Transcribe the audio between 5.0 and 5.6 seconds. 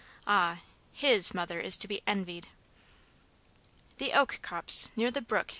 the brook!"